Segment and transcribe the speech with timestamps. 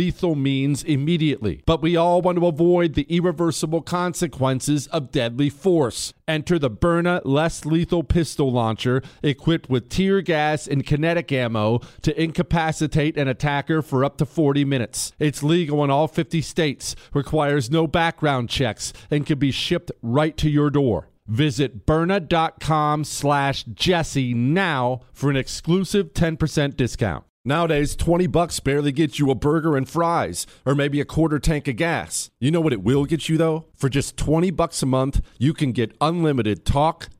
[0.00, 1.62] lethal means immediately.
[1.66, 6.14] But we all want to avoid the irreversible consequences of deadly force.
[6.26, 12.18] Enter the Byrna less lethal pistol launcher equipped with tear gas and kinetic ammo to
[12.18, 15.12] incapacitate an attacker for up to 40 minutes.
[15.18, 20.34] It's legal in all 50 states, requires no background checks, and can be shipped right
[20.38, 21.08] to your door.
[21.26, 27.24] Visit Byrna.com slash Jesse now for an exclusive 10% discount.
[27.42, 31.66] Nowadays, 20 bucks barely gets you a burger and fries, or maybe a quarter tank
[31.68, 32.30] of gas.
[32.38, 33.64] You know what it will get you though?
[33.74, 37.08] For just 20 bucks a month, you can get unlimited talk,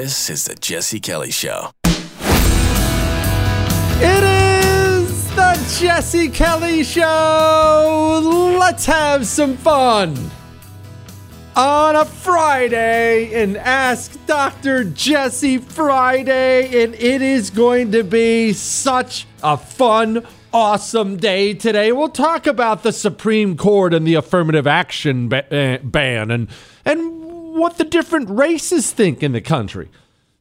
[0.00, 1.70] This is the Jesse Kelly Show.
[4.00, 8.56] It is the Jesse Kelly Show.
[8.60, 10.16] Let's have some fun
[11.56, 14.84] on a Friday and Ask Dr.
[14.84, 16.84] Jesse Friday.
[16.84, 21.90] And it is going to be such a fun, awesome day today.
[21.90, 26.46] We'll talk about the Supreme Court and the affirmative action eh, ban and,
[26.84, 27.17] and
[27.58, 29.88] what the different races think in the country.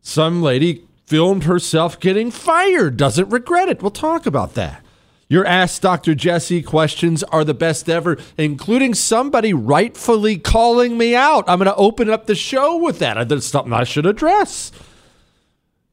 [0.01, 3.81] Some lady filmed herself getting fired, doesn't regret it.
[3.81, 4.83] We'll talk about that.
[5.29, 6.16] Your Ask Dr.
[6.16, 11.44] Jesse questions are the best ever, including somebody rightfully calling me out.
[11.50, 13.27] I'm going to open up the show with that.
[13.27, 14.72] That's something I should address.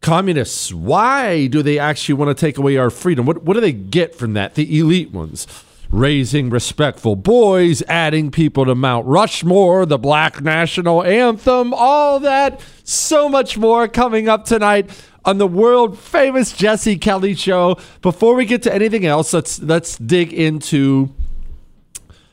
[0.01, 3.27] Communists, why do they actually want to take away our freedom?
[3.27, 4.55] What, what do they get from that?
[4.55, 5.47] The elite ones
[5.91, 13.29] raising respectful boys, adding people to Mount Rushmore, the Black National Anthem, all that, so
[13.29, 14.91] much more coming up tonight
[15.25, 17.77] on the world famous Jesse Kelly show.
[18.03, 21.11] Before we get to anything else, let's let's dig into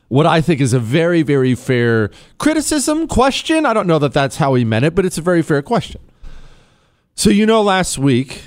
[0.08, 3.66] what I think is a very very fair criticism question.
[3.66, 6.02] I don't know that that's how he meant it, but it's a very fair question.
[7.16, 8.44] So you know last week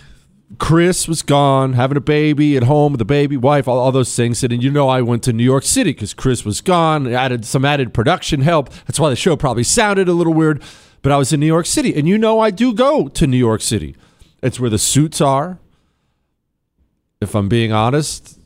[0.59, 4.15] Chris was gone, having a baby at home with the baby, wife, all, all those
[4.15, 4.43] things.
[4.45, 7.65] And you know, I went to New York City because Chris was gone, added some
[7.65, 8.71] added production help.
[8.87, 10.63] That's why the show probably sounded a little weird.
[11.03, 11.95] But I was in New York City.
[11.95, 13.97] And you know, I do go to New York City.
[14.43, 15.59] It's where the suits are.
[17.21, 18.39] If I'm being honest,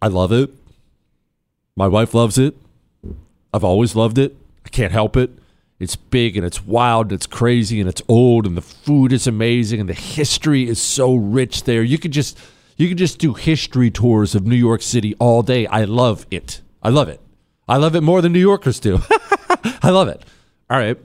[0.00, 0.50] I love it.
[1.76, 2.56] My wife loves it.
[3.52, 4.36] I've always loved it.
[4.64, 5.30] I can't help it.
[5.78, 9.26] It's big and it's wild and it's crazy and it's old and the food is
[9.26, 11.82] amazing and the history is so rich there.
[11.82, 12.38] You could just
[12.76, 15.66] you could just do history tours of New York City all day.
[15.66, 16.62] I love it.
[16.82, 17.20] I love it.
[17.68, 19.00] I love it more than New Yorkers do.
[19.82, 20.22] I love it.
[20.70, 20.98] All right.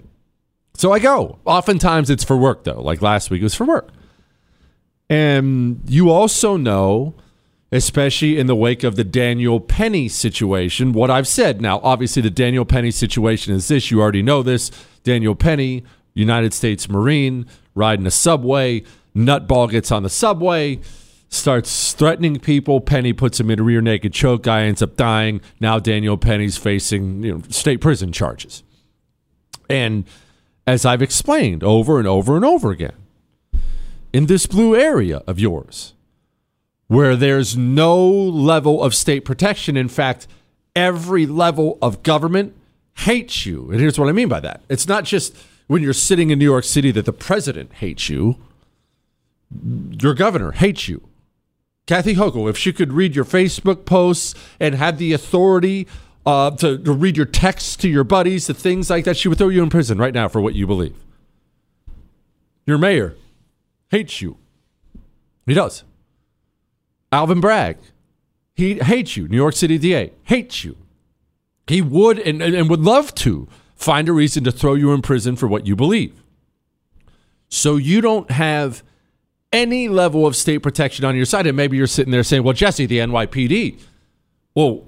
[0.73, 1.39] So I go.
[1.45, 2.81] Oftentimes it's for work though.
[2.81, 3.89] Like last week it was for work.
[5.09, 7.15] And you also know
[7.71, 10.91] especially in the wake of the Daniel Penny situation.
[10.91, 13.89] What I've said now, obviously, the Daniel Penny situation is this.
[13.89, 14.71] You already know this.
[15.03, 15.83] Daniel Penny,
[16.13, 18.83] United States Marine riding a subway.
[19.15, 20.79] Nutball gets on the subway,
[21.29, 22.81] starts threatening people.
[22.81, 24.43] Penny puts him in a rear naked choke.
[24.43, 25.41] Guy ends up dying.
[25.59, 28.63] Now Daniel Penny's facing you know, state prison charges.
[29.69, 30.05] And
[30.67, 32.93] as I've explained over and over and over again,
[34.13, 35.93] in this blue area of yours,
[36.91, 40.27] where there's no level of state protection, in fact,
[40.75, 42.53] every level of government
[42.97, 43.71] hates you.
[43.71, 45.33] And here's what I mean by that it's not just
[45.67, 48.35] when you're sitting in New York City that the president hates you,
[50.01, 51.07] your governor hates you.
[51.87, 55.87] Kathy Hochul, if she could read your Facebook posts and had the authority
[56.25, 59.37] uh, to, to read your texts to your buddies, the things like that, she would
[59.37, 60.97] throw you in prison right now for what you believe.
[62.65, 63.15] Your mayor
[63.89, 64.35] hates you.
[65.45, 65.85] He does.
[67.11, 67.77] Alvin Bragg,
[68.55, 69.27] he hates you.
[69.27, 70.77] New York City DA hates you.
[71.67, 75.35] He would and, and would love to find a reason to throw you in prison
[75.35, 76.21] for what you believe.
[77.49, 78.83] So you don't have
[79.51, 81.47] any level of state protection on your side.
[81.47, 83.79] And maybe you're sitting there saying, well, Jesse, the NYPD.
[84.55, 84.87] Well,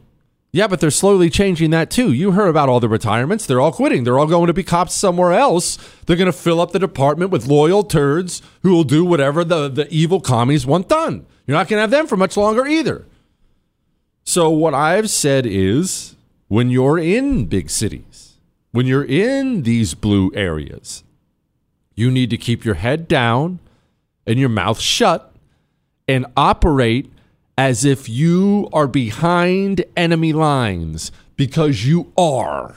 [0.53, 2.13] yeah, but they're slowly changing that too.
[2.13, 3.47] You heard about all the retirements.
[3.47, 4.03] They're all quitting.
[4.03, 5.79] They're all going to be cops somewhere else.
[6.05, 9.67] They're going to fill up the department with loyal turds who will do whatever the,
[9.67, 11.25] the evil commies want done.
[11.47, 13.03] You're not going to have them for much longer either.
[14.25, 16.15] So, what I've said is
[16.49, 18.37] when you're in big cities,
[18.71, 21.03] when you're in these blue areas,
[21.95, 23.57] you need to keep your head down
[24.27, 25.33] and your mouth shut
[26.07, 27.11] and operate
[27.57, 32.75] as if you are behind enemy lines because you are.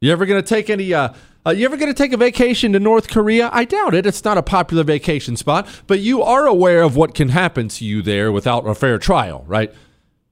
[0.00, 1.12] You ever going to take any uh,
[1.46, 3.48] uh, you ever going to take a vacation to North Korea?
[3.52, 4.04] I doubt it.
[4.04, 7.84] It's not a popular vacation spot, but you are aware of what can happen to
[7.84, 9.72] you there without a fair trial, right?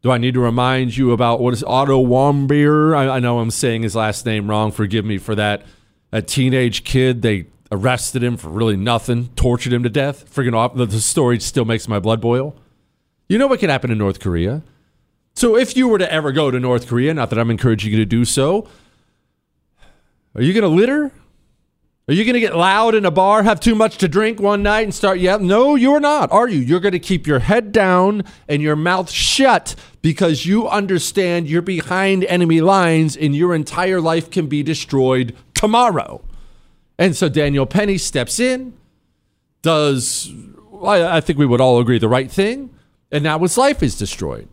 [0.02, 2.96] Do I need to remind you about what is Otto Warmbier?
[2.96, 4.72] I, I know I'm saying his last name wrong.
[4.72, 5.64] Forgive me for that.
[6.12, 10.28] A teenage kid, they arrested him for really nothing, tortured him to death.
[10.32, 10.75] Freaking off.
[10.75, 12.56] The story still makes my blood boil.
[13.28, 14.62] You know what can happen in North Korea.
[15.34, 17.98] So if you were to ever go to North Korea, not that I'm encouraging you
[17.98, 18.68] to do so,
[20.34, 21.10] are you going to litter?
[22.06, 24.62] Are you going to get loud in a bar, have too much to drink one
[24.62, 25.46] night, and start yelling?
[25.46, 26.60] No, you're not, are you?
[26.60, 31.62] You're going to keep your head down and your mouth shut because you understand you're
[31.62, 36.22] behind enemy lines and your entire life can be destroyed tomorrow.
[36.98, 38.74] And so Daniel Penny steps in,
[39.62, 40.30] does,
[40.84, 42.68] I think we would all agree, the right thing,
[43.14, 44.49] and now his life is destroyed.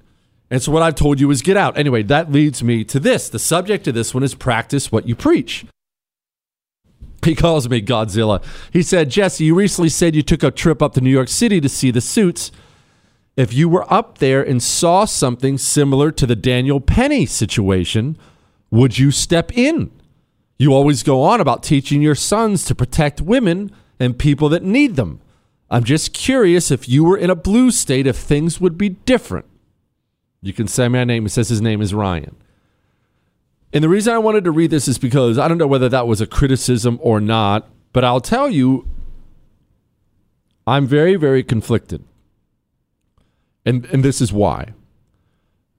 [0.51, 1.77] And so what I've told you is get out.
[1.77, 3.27] Anyway, that leads me to this.
[3.27, 5.65] The subject of this one is practice what you preach.
[7.25, 8.43] He calls me Godzilla.
[8.71, 11.59] He said, Jesse, you recently said you took a trip up to New York City
[11.59, 12.51] to see the suits.
[13.35, 18.15] If you were up there and saw something similar to the Daniel Penny situation,
[18.69, 19.89] would you step in?
[20.59, 24.97] You always go on about teaching your sons to protect women and people that need
[24.97, 25.19] them.
[25.71, 29.45] I'm just curious if you were in a blue state, if things would be different.
[30.41, 31.25] You can say my name.
[31.25, 32.35] It says his name is Ryan.
[33.71, 36.07] And the reason I wanted to read this is because I don't know whether that
[36.07, 38.85] was a criticism or not, but I'll tell you,
[40.67, 42.03] I'm very, very conflicted.
[43.65, 44.73] And, and this is why.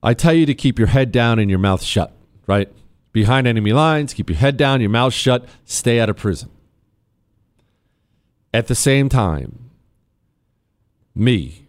[0.02, 2.14] I tell you to keep your head down and your mouth shut,
[2.46, 2.72] right?
[3.12, 6.48] Behind enemy lines, keep your head down, your mouth shut, stay out of prison.
[8.54, 9.61] At the same time,
[11.14, 11.62] me,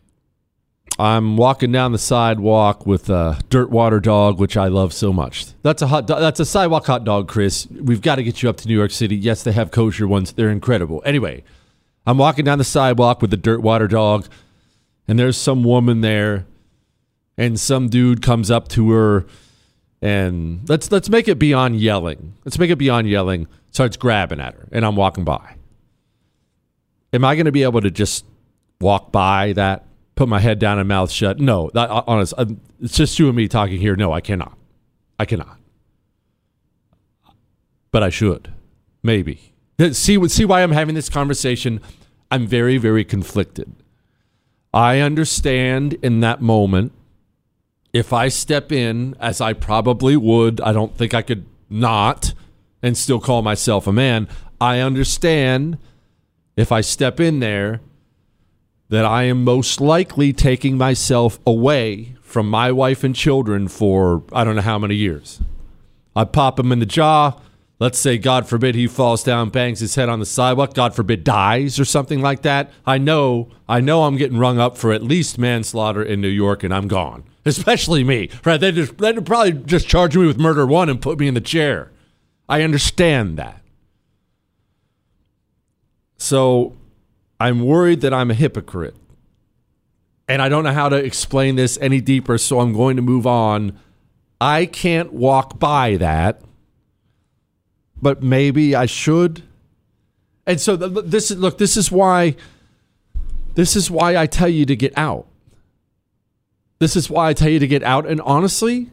[0.99, 5.47] I'm walking down the sidewalk with a dirt water dog, which I love so much.
[5.63, 6.05] That's a hot.
[6.05, 7.67] Do- that's a sidewalk hot dog, Chris.
[7.71, 9.15] We've got to get you up to New York City.
[9.15, 10.33] Yes, they have kosher ones.
[10.33, 11.01] They're incredible.
[11.05, 11.43] Anyway,
[12.05, 14.27] I'm walking down the sidewalk with the dirt water dog,
[15.07, 16.45] and there's some woman there,
[17.37, 19.25] and some dude comes up to her,
[19.99, 22.35] and let's let's make it beyond yelling.
[22.45, 23.47] Let's make it beyond yelling.
[23.71, 25.55] Starts grabbing at her, and I'm walking by.
[27.11, 28.25] Am I going to be able to just
[28.83, 29.85] walk by that?
[30.15, 31.39] put my head down and mouth shut.
[31.39, 32.45] No, that, honest, uh,
[32.81, 33.95] it's just you and me talking here.
[33.95, 34.57] No, I cannot.
[35.19, 35.57] I cannot.
[37.91, 38.51] But I should,
[39.01, 39.53] maybe.
[39.91, 41.81] See, see why I'm having this conversation.
[42.31, 43.73] I'm very, very conflicted.
[44.73, 46.91] I understand in that moment.
[47.91, 52.33] If I step in, as I probably would, I don't think I could not
[52.81, 54.27] and still call myself a man.
[54.59, 55.77] I understand
[56.55, 57.81] if I step in there
[58.89, 64.43] that I am most likely taking myself away from my wife and children for I
[64.43, 65.41] don't know how many years.
[66.15, 67.39] I pop him in the jaw.
[67.79, 70.73] Let's say, God forbid, he falls down, bangs his head on the sidewalk.
[70.73, 72.71] God forbid, dies or something like that.
[72.85, 76.63] I know, I know, I'm getting rung up for at least manslaughter in New York,
[76.63, 77.23] and I'm gone.
[77.45, 78.59] Especially me, right?
[78.59, 81.41] They just they'd probably just charge me with murder one and put me in the
[81.41, 81.91] chair.
[82.47, 83.61] I understand that.
[86.17, 86.77] So
[87.43, 88.95] I'm worried that I'm a hypocrite.
[90.29, 93.27] And I don't know how to explain this any deeper, so I'm going to move
[93.27, 93.77] on.
[94.39, 96.41] I can't walk by that,
[98.01, 99.43] but maybe I should.
[100.47, 102.37] And so th- this is look, this is why
[103.55, 105.27] this is why I tell you to get out.
[106.79, 108.89] This is why I tell you to get out and honestly,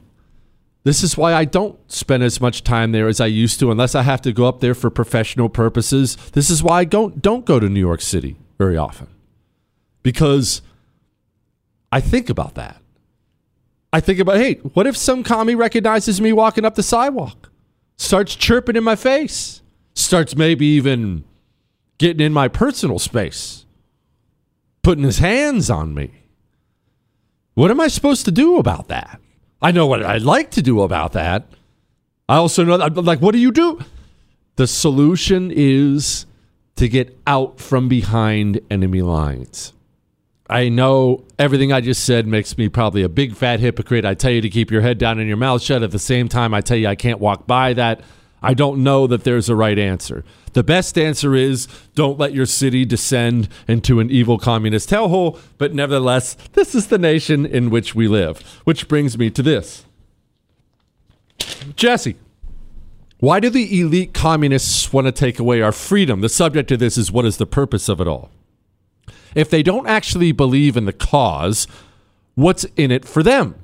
[0.83, 3.95] this is why I don't spend as much time there as I used to unless
[3.95, 6.17] I have to go up there for professional purposes.
[6.33, 9.07] This is why I don't don't go to New York City very often.
[10.03, 10.61] Because
[11.91, 12.77] I think about that.
[13.91, 17.51] I think about, hey, what if some commie recognizes me walking up the sidewalk,
[17.97, 19.63] starts chirping in my face,
[19.95, 21.25] starts maybe even
[21.97, 23.65] getting in my personal space,
[24.83, 26.11] putting his hands on me?
[27.55, 29.21] What am I supposed to do about that?
[29.63, 31.47] I know what I'd like to do about that.
[32.29, 33.81] I also know that, like, what do you do?
[34.57, 36.27] The solution is
[36.81, 39.75] to get out from behind enemy lines.
[40.49, 44.07] I know everything I just said makes me probably a big fat hypocrite.
[44.07, 45.83] I tell you to keep your head down and your mouth shut.
[45.83, 48.01] At the same time, I tell you I can't walk by that.
[48.41, 50.25] I don't know that there's a right answer.
[50.55, 55.75] The best answer is don't let your city descend into an evil communist hellhole, but
[55.75, 58.41] nevertheless, this is the nation in which we live.
[58.65, 59.85] Which brings me to this
[61.77, 62.17] Jesse,
[63.21, 66.21] why do the elite communists want to take away our freedom?
[66.21, 68.31] The subject of this is what is the purpose of it all?
[69.35, 71.67] If they don't actually believe in the cause,
[72.35, 73.55] what's in it for them?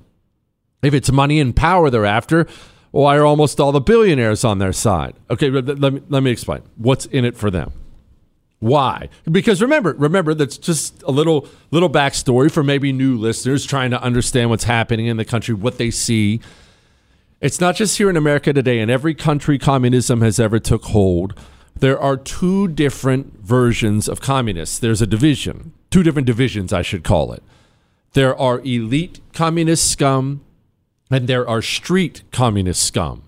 [0.83, 2.47] If it's money and power they're after,
[2.91, 5.15] why are almost all the billionaires on their side?
[5.31, 6.63] Okay, let me, let me explain.
[6.77, 7.73] What's in it for them?
[8.59, 9.09] Why?
[9.31, 14.03] Because remember, remember that's just a little little backstory for maybe new listeners trying to
[14.03, 16.41] understand what's happening in the country, what they see.
[17.41, 18.79] It's not just here in America today.
[18.81, 21.39] In every country communism has ever took hold,
[21.79, 24.79] there are two different versions of communists.
[24.79, 27.43] There's a division, two different divisions, I should call it.
[28.15, 30.43] There are elite communist scum
[31.11, 33.23] and there are street communist scum.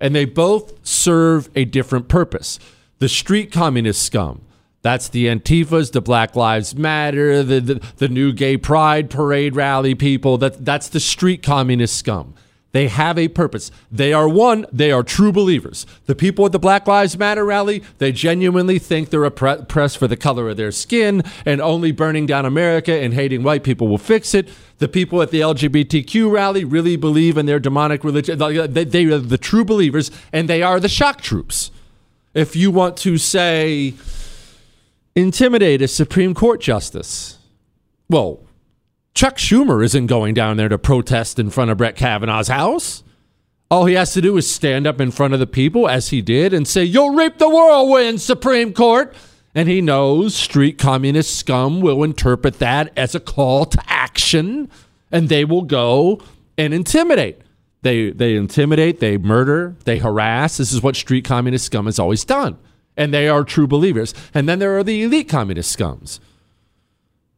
[0.00, 2.58] And they both serve a different purpose.
[2.98, 4.42] The street communist scum,
[4.82, 9.94] that's the Antifas, the Black Lives Matter, the, the, the new gay pride parade rally
[9.94, 10.36] people.
[10.38, 12.34] That, that's the street communist scum.
[12.74, 13.70] They have a purpose.
[13.92, 15.86] They are one, they are true believers.
[16.06, 20.16] The people at the Black Lives Matter rally, they genuinely think they're oppressed for the
[20.16, 24.34] color of their skin and only burning down America and hating white people will fix
[24.34, 24.48] it.
[24.78, 28.38] The people at the LGBTQ rally really believe in their demonic religion.
[28.40, 31.70] They, are the true believers and they are the shock troops.
[32.34, 33.94] If you want to say,
[35.14, 37.38] intimidate a Supreme Court justice,
[38.08, 38.43] well,
[39.14, 43.04] Chuck Schumer isn't going down there to protest in front of Brett Kavanaugh's house.
[43.70, 46.20] All he has to do is stand up in front of the people, as he
[46.20, 49.14] did, and say, You'll reap the whirlwind, Supreme Court.
[49.54, 54.68] And he knows street communist scum will interpret that as a call to action,
[55.12, 56.20] and they will go
[56.58, 57.40] and intimidate.
[57.82, 60.56] They, they intimidate, they murder, they harass.
[60.56, 62.58] This is what street communist scum has always done.
[62.96, 64.12] And they are true believers.
[64.34, 66.18] And then there are the elite communist scums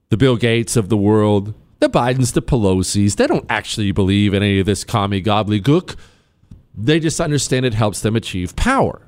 [0.09, 4.43] the Bill Gates of the world, the Bidens, the Pelosi's, they don't actually believe in
[4.43, 5.97] any of this commie gobbledygook.
[6.75, 9.07] They just understand it helps them achieve power.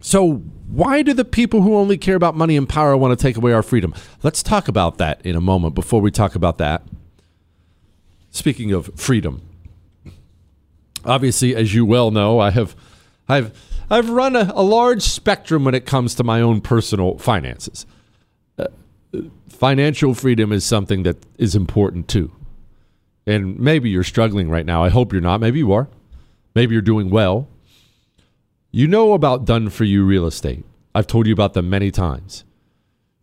[0.00, 0.36] So,
[0.68, 3.52] why do the people who only care about money and power want to take away
[3.52, 3.94] our freedom?
[4.22, 6.82] Let's talk about that in a moment before we talk about that.
[8.30, 9.40] Speaking of freedom,
[11.04, 12.76] obviously, as you well know, I have,
[13.26, 17.86] I've, I've run a, a large spectrum when it comes to my own personal finances
[18.58, 18.66] uh,
[19.48, 22.32] financial freedom is something that is important too.
[23.26, 24.84] And maybe you're struggling right now.
[24.84, 25.40] I hope you're not.
[25.40, 25.88] Maybe you are.
[26.54, 27.48] Maybe you're doing well.
[28.70, 30.64] You know about done for you real estate.
[30.94, 32.44] I've told you about them many times.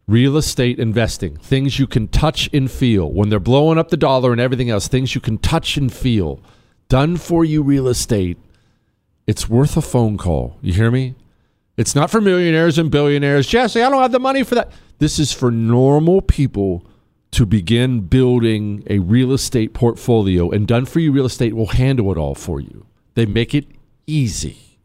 [0.08, 3.12] Real estate investing, things you can touch and feel.
[3.12, 6.42] When they're blowing up the dollar and everything else, things you can touch and feel.
[6.90, 8.38] Done for you real estate.
[9.26, 10.58] It's worth a phone call.
[10.62, 11.16] You hear me?
[11.76, 13.48] It's not for millionaires and billionaires.
[13.48, 14.72] Jesse, I don't have the money for that.
[15.00, 16.86] This is for normal people
[17.32, 22.12] to begin building a real estate portfolio, and Done For You Real Estate will handle
[22.12, 22.86] it all for you.
[23.16, 23.66] They make it
[24.06, 24.78] easy.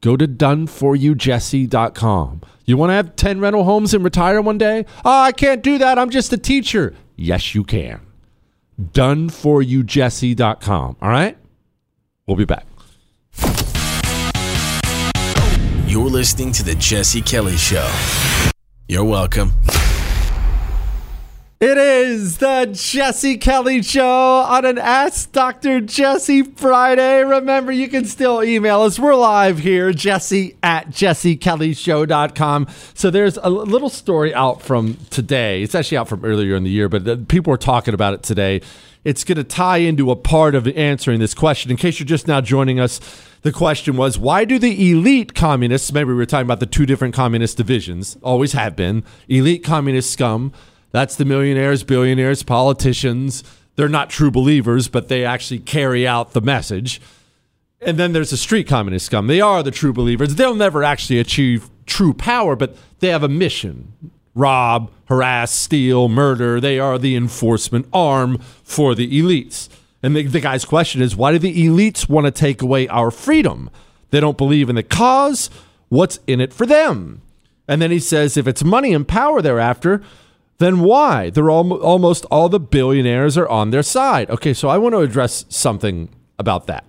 [0.00, 2.40] Go to doneforyoujesse.com.
[2.64, 4.86] You want to have 10 rental homes and retire one day?
[5.04, 5.98] Oh, I can't do that.
[5.98, 6.94] I'm just a teacher.
[7.16, 8.00] Yes, you can.
[8.80, 10.96] Doneforyoujesse.com.
[11.00, 11.36] All right?
[12.26, 12.66] We'll be back.
[15.94, 17.88] You're listening to The Jesse Kelly Show.
[18.88, 19.52] You're welcome.
[21.60, 25.80] It is the Jesse Kelly Show on an Ask Dr.
[25.80, 27.22] Jesse Friday.
[27.22, 28.98] Remember, you can still email us.
[28.98, 32.66] We're live here, jesse at jessekellyshow.com.
[32.94, 35.62] So there's a little story out from today.
[35.62, 38.62] It's actually out from earlier in the year, but people were talking about it today.
[39.04, 41.70] It's going to tie into a part of answering this question.
[41.70, 43.00] In case you're just now joining us,
[43.42, 46.86] the question was why do the elite communists, maybe we were talking about the two
[46.86, 50.52] different communist divisions, always have been, elite communist scum
[50.94, 53.42] that's the millionaires, billionaires, politicians.
[53.74, 57.00] They're not true believers, but they actually carry out the message.
[57.80, 59.26] And then there's the street communist scum.
[59.26, 60.36] They are the true believers.
[60.36, 63.92] They'll never actually achieve true power, but they have a mission
[64.34, 66.60] rob, harass, steal, murder.
[66.60, 69.68] They are the enforcement arm for the elites.
[70.02, 73.10] And the, the guy's question is why do the elites want to take away our
[73.10, 73.70] freedom?
[74.10, 75.50] They don't believe in the cause.
[75.88, 77.22] What's in it for them?
[77.66, 80.02] And then he says if it's money and power they're after,
[80.58, 81.30] then why?
[81.30, 84.30] They're almost all the billionaires are on their side.
[84.30, 86.84] Okay, so I want to address something about that.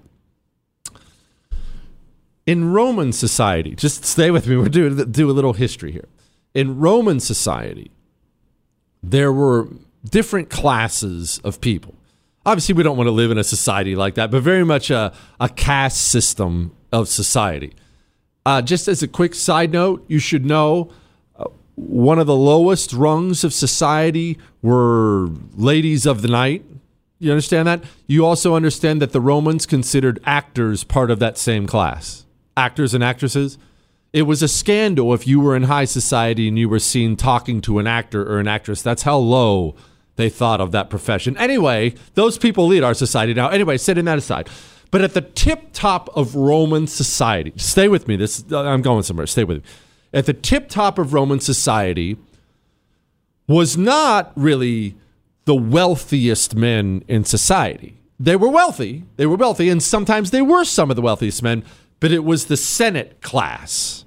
[2.46, 6.08] In Roman society, just stay with me, we're doing do a little history here.
[6.56, 7.92] In Roman society,
[9.04, 9.68] there were
[10.10, 11.94] different classes of people.
[12.46, 15.14] Obviously, we don't want to live in a society like that, but very much a,
[15.40, 17.74] a caste system of society.
[18.46, 20.92] Uh, just as a quick side note, you should know
[21.76, 26.64] one of the lowest rungs of society were ladies of the night.
[27.20, 27.84] You understand that?
[28.08, 32.26] You also understand that the Romans considered actors part of that same class.
[32.56, 33.58] Actors and actresses.
[34.16, 37.60] It was a scandal if you were in high society and you were seen talking
[37.62, 38.82] to an actor or an actress.
[38.82, 39.76] That's how low
[40.16, 41.38] they thought of that profession.
[41.38, 43.50] Anyway, those people lead our society now.
[43.50, 44.50] Anyway, setting that aside.
[44.90, 48.16] But at the tip top of Roman society, stay with me.
[48.16, 49.28] This I'm going somewhere.
[49.28, 49.64] Stay with me
[50.16, 52.18] at the tip top of Roman society
[53.48, 54.96] was not really
[55.44, 58.00] the wealthiest men in society.
[58.18, 61.66] They were wealthy, they were wealthy, and sometimes they were some of the wealthiest men,
[62.00, 64.05] but it was the Senate class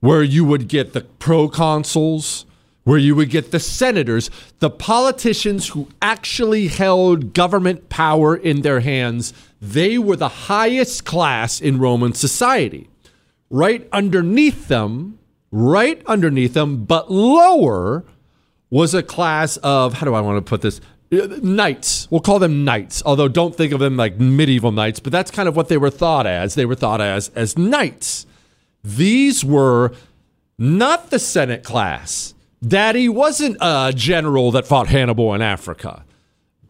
[0.00, 2.44] where you would get the proconsuls,
[2.84, 8.80] where you would get the senators, the politicians who actually held government power in their
[8.80, 9.32] hands.
[9.60, 12.88] They were the highest class in Roman society.
[13.50, 15.18] Right underneath them
[15.50, 18.04] right underneath them, but lower
[18.70, 20.80] was a class of, how do I want to put this?
[21.10, 22.08] Knights.
[22.10, 25.48] We'll call them knights, although don't think of them like medieval knights, but that's kind
[25.48, 26.54] of what they were thought as.
[26.54, 28.26] They were thought as as knights.
[28.82, 29.92] These were
[30.58, 32.34] not the Senate class.
[32.66, 36.04] Daddy wasn't a general that fought Hannibal in Africa,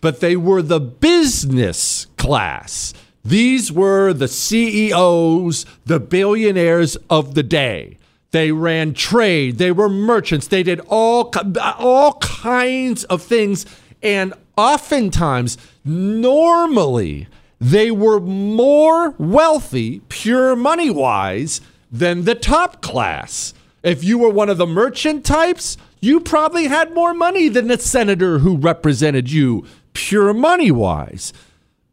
[0.00, 2.94] but they were the business class.
[3.24, 7.98] These were the CEOs, the billionaires of the day.
[8.30, 9.58] They ran trade.
[9.58, 10.46] They were merchants.
[10.46, 11.32] They did all
[11.78, 13.66] all kinds of things,
[14.02, 17.26] and oftentimes, normally,
[17.60, 21.60] they were more wealthy, pure money wise,
[21.90, 23.54] than the top class.
[23.82, 27.78] If you were one of the merchant types, you probably had more money than the
[27.78, 31.32] senator who represented you, pure money wise.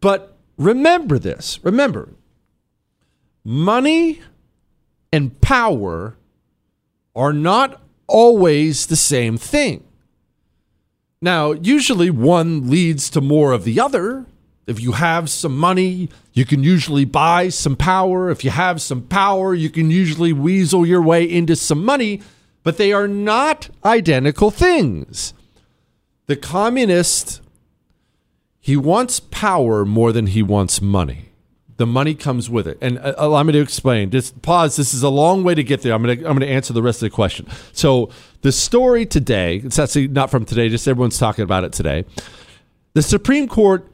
[0.01, 2.09] But remember this remember,
[3.43, 4.21] money
[5.11, 6.17] and power
[7.15, 9.83] are not always the same thing.
[11.21, 14.25] Now, usually one leads to more of the other.
[14.67, 18.29] If you have some money, you can usually buy some power.
[18.29, 22.21] If you have some power, you can usually weasel your way into some money,
[22.63, 25.33] but they are not identical things.
[26.25, 27.41] The communist,
[28.59, 31.29] he wants power more than he wants money.
[31.77, 32.77] The money comes with it.
[32.81, 34.09] And uh, allow me to explain.
[34.09, 34.75] Just pause.
[34.75, 35.93] This is a long way to get there.
[35.93, 37.47] I'm going to I'm going to answer the rest of the question.
[37.71, 38.09] So
[38.41, 42.03] the story today, it's actually not from today, just everyone's talking about it today.
[42.93, 43.87] The Supreme Court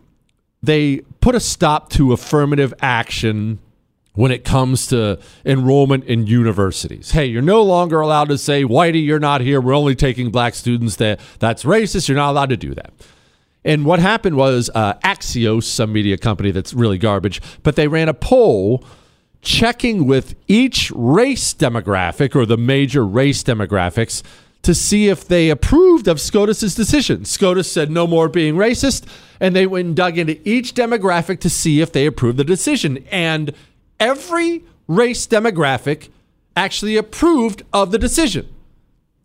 [0.63, 3.60] they put a stop to affirmative action
[4.13, 7.12] when it comes to enrollment in universities.
[7.12, 9.60] Hey, you're no longer allowed to say, Whitey, you're not here.
[9.60, 10.95] We're only taking black students.
[10.95, 12.08] That that's racist.
[12.08, 12.93] You're not allowed to do that.
[13.65, 18.10] And what happened was uh, Axios, some media company that's really garbage, but they ran
[18.10, 18.86] a poll
[19.41, 24.21] checking with each race demographic or the major race demographics
[24.63, 27.26] to see if they approved of SCOTUS's decision.
[27.26, 29.06] SCOTUS said no more being racist,
[29.39, 33.06] and they went and dug into each demographic to see if they approved the decision.
[33.12, 33.54] And
[33.99, 36.10] every race demographic
[36.56, 38.47] actually approved of the decision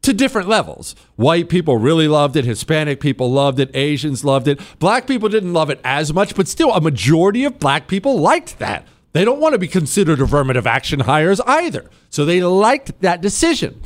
[0.03, 0.95] to different levels.
[1.17, 4.61] White people really loved it, Hispanic people loved it, Asians loved it.
[4.79, 8.59] Black people didn't love it as much, but still, a majority of black people liked
[8.59, 8.87] that.
[9.13, 11.91] They don't want to be considered affirmative action hires either.
[12.11, 13.81] So they liked that decision.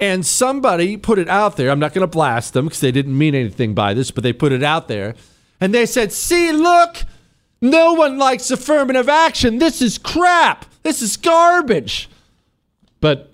[0.00, 1.70] And somebody put it out there.
[1.70, 4.32] I'm not going to blast them because they didn't mean anything by this, but they
[4.32, 5.14] put it out there.
[5.60, 7.04] And they said, see, look,
[7.60, 9.58] no one likes affirmative action.
[9.58, 10.66] This is crap.
[10.82, 12.10] This is garbage.
[13.00, 13.30] But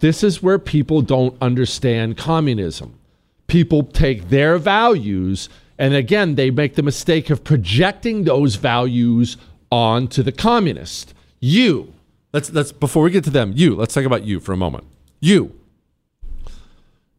[0.00, 2.98] this is where people don't understand communism.
[3.46, 5.48] People take their values
[5.80, 9.38] and again, they make the mistake of projecting those values
[9.72, 11.14] onto the communist.
[11.40, 11.94] You,
[12.34, 14.84] let's let's before we get to them, you, let's talk about you for a moment.
[15.20, 15.58] You.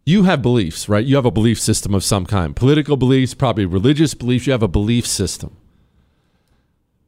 [0.05, 1.05] You have beliefs, right?
[1.05, 2.55] You have a belief system of some kind.
[2.55, 5.55] Political beliefs, probably religious beliefs, you have a belief system.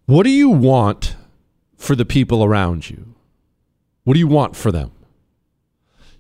[0.06, 1.16] What do you want
[1.78, 3.16] for the people around you?
[4.04, 4.92] What do you want for them?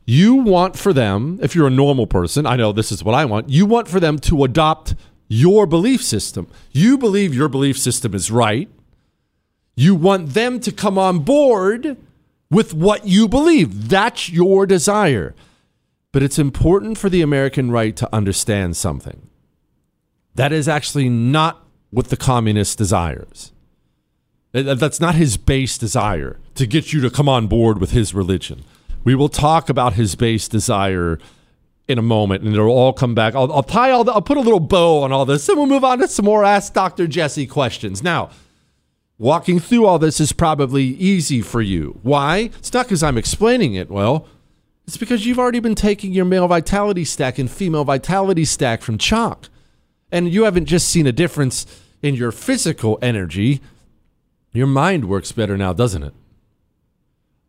[0.05, 3.25] You want for them, if you're a normal person, I know this is what I
[3.25, 4.95] want, you want for them to adopt
[5.27, 6.47] your belief system.
[6.71, 8.69] You believe your belief system is right.
[9.75, 11.97] You want them to come on board
[12.51, 13.89] with what you believe.
[13.89, 15.33] That's your desire.
[16.13, 19.27] But it's important for the American right to understand something.
[20.35, 23.51] That is actually not what the communist desires.
[24.51, 28.63] That's not his base desire to get you to come on board with his religion.
[29.03, 31.17] We will talk about his base desire
[31.87, 33.33] in a moment, and it'll all come back.
[33.33, 35.67] I'll, I'll tie all the, I'll put a little bow on all this, and we'll
[35.67, 37.07] move on to some more Ask Dr.
[37.07, 38.03] Jesse questions.
[38.03, 38.29] Now,
[39.17, 41.99] walking through all this is probably easy for you.
[42.03, 42.51] Why?
[42.59, 44.27] It's not because I'm explaining it well.
[44.85, 48.97] It's because you've already been taking your male vitality stack and female vitality stack from
[48.97, 49.49] Choq.
[50.11, 51.65] And you haven't just seen a difference
[52.01, 53.61] in your physical energy.
[54.51, 56.13] Your mind works better now, doesn't it?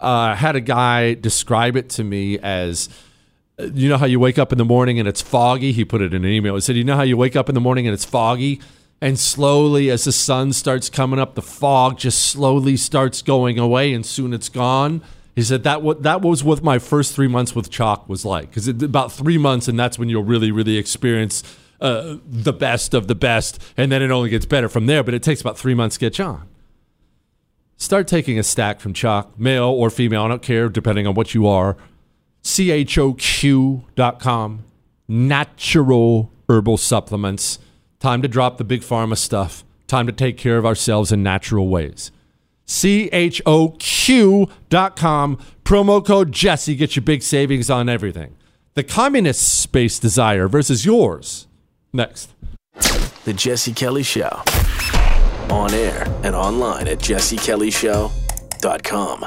[0.01, 2.89] Uh, I had a guy describe it to me as
[3.59, 5.73] you know how you wake up in the morning and it's foggy?
[5.73, 6.55] He put it in an email.
[6.55, 8.61] He said, You know how you wake up in the morning and it's foggy?
[9.01, 13.93] And slowly, as the sun starts coming up, the fog just slowly starts going away
[13.93, 15.03] and soon it's gone.
[15.35, 18.51] He said that what that was what my first three months with Choq was like
[18.51, 21.43] because about three months and that's when you'll really really experience
[21.81, 25.03] uh, the best of the best and then it only gets better from there.
[25.03, 26.49] But it takes about three months to get on.
[27.77, 31.35] Start taking a stack from Choq, male or female, I don't care, depending on what
[31.35, 31.77] you are.
[32.45, 33.85] CHOQ.com,
[35.09, 37.59] natural herbal supplements.
[37.99, 39.65] Time to drop the big pharma stuff.
[39.87, 42.13] Time to take care of ourselves in natural ways.
[42.67, 43.79] CHOQ.com,
[45.65, 48.37] promo code Jesse, get your big savings on everything.
[48.75, 51.47] The communist space desire versus yours.
[51.93, 52.31] Next.
[53.25, 54.43] The Jesse Kelly Show.
[55.51, 59.27] On air and online at jessekellyshow.com.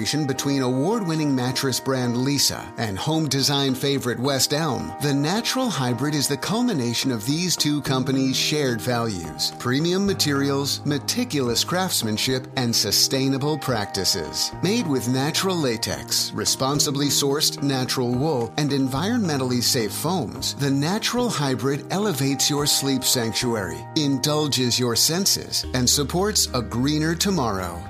[0.00, 6.14] between award winning mattress brand Leesa and home design favorite West Elm, the Natural Hybrid
[6.14, 13.58] is the culmination of these two companies' shared values premium materials, meticulous craftsmanship, and sustainable
[13.58, 14.52] practices.
[14.62, 21.84] Made with natural latex, responsibly sourced natural wool, and environmentally safe foams, the Natural Hybrid
[21.92, 27.89] elevates your sleep sanctuary, indulges your senses, and supports a greener tomorrow.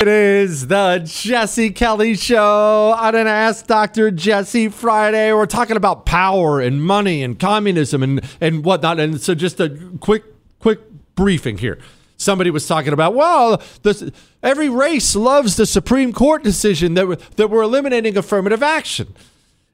[0.00, 4.10] It is the Jesse Kelly Show on an Ask Dr.
[4.10, 5.30] Jesse Friday.
[5.30, 8.98] We're talking about power and money and communism and, and whatnot.
[8.98, 10.24] And so, just a quick,
[10.58, 10.80] quick
[11.16, 11.78] briefing here.
[12.16, 14.02] Somebody was talking about, well, this,
[14.42, 19.14] every race loves the Supreme Court decision that we're, that we're eliminating affirmative action.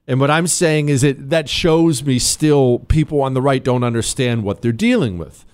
[0.09, 3.85] And what I'm saying is that that shows me still people on the right don't
[3.85, 5.45] understand what they're dealing with.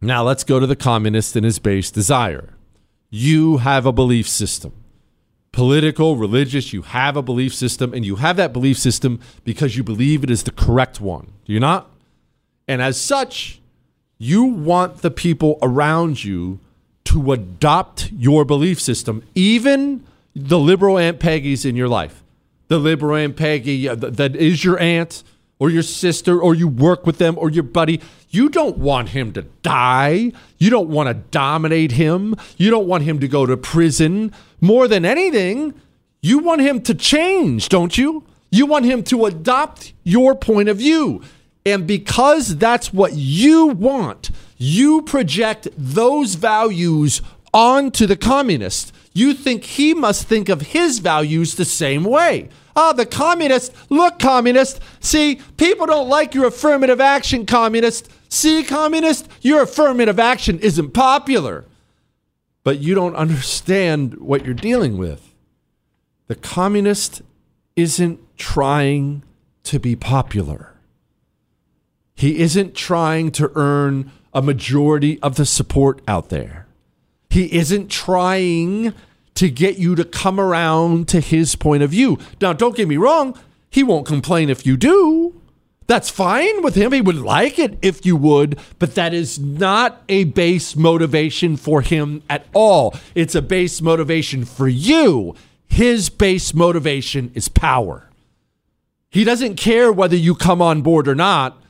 [0.00, 2.50] Now let's go to the communist and his base desire
[3.14, 4.72] you have a belief system
[5.52, 9.84] political, religious, you have a belief system, and you have that belief system because you
[9.84, 11.30] believe it is the correct one.
[11.44, 11.90] Do you not?
[12.66, 13.60] And as such,
[14.16, 16.58] you want the people around you
[17.04, 22.24] to adopt your belief system, even the liberal Aunt Peggy's in your life.
[22.68, 25.22] The liberal Aunt Peggy that is your aunt
[25.62, 28.00] or your sister or you work with them or your buddy.
[28.30, 30.32] You don't want him to die.
[30.58, 32.34] You don't want to dominate him.
[32.56, 34.32] You don't want him to go to prison.
[34.60, 35.74] More than anything,
[36.20, 38.26] you want him to change, don't you?
[38.50, 41.22] You want him to adopt your point of view.
[41.64, 47.22] And because that's what you want, you project those values
[47.54, 48.92] onto the communist.
[49.14, 52.48] You think he must think of his values the same way.
[52.74, 53.72] Oh, the communist.
[53.90, 54.80] Look, communist.
[55.00, 58.10] See, people don't like your affirmative action, communist.
[58.28, 61.64] See, communist, your affirmative action isn't popular.
[62.64, 65.34] But you don't understand what you're dealing with.
[66.28, 67.22] The communist
[67.76, 69.22] isn't trying
[69.64, 70.72] to be popular.
[72.14, 76.66] He isn't trying to earn a majority of the support out there.
[77.30, 78.94] He isn't trying
[79.42, 82.16] to get you to come around to his point of view.
[82.40, 83.36] Now, don't get me wrong,
[83.70, 85.42] he won't complain if you do.
[85.88, 86.92] That's fine with him.
[86.92, 91.80] He would like it if you would, but that is not a base motivation for
[91.80, 92.94] him at all.
[93.16, 95.34] It's a base motivation for you.
[95.66, 98.10] His base motivation is power.
[99.10, 101.60] He doesn't care whether you come on board or not.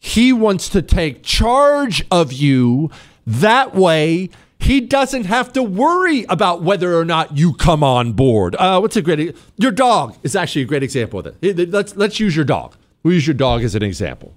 [0.00, 2.90] He wants to take charge of you.
[3.24, 4.30] That way,
[4.64, 8.56] he doesn't have to worry about whether or not you come on board.
[8.56, 9.36] Uh, what's a great?
[9.58, 11.70] Your dog is actually a great example of it.
[11.70, 12.74] Let's let's use your dog.
[13.02, 14.34] We'll use your dog as an example.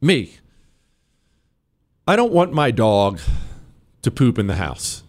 [0.00, 0.36] Me.
[2.06, 3.20] I don't want my dog
[4.02, 5.02] to poop in the house.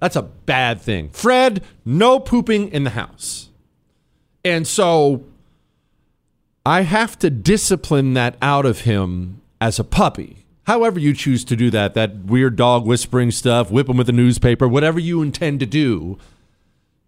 [0.00, 1.10] That's a bad thing.
[1.10, 3.50] Fred, no pooping in the house.
[4.44, 5.24] And so
[6.64, 11.56] I have to discipline that out of him as a puppy however you choose to
[11.56, 15.60] do that, that weird dog whispering stuff, whip them with a newspaper, whatever you intend
[15.60, 16.18] to do.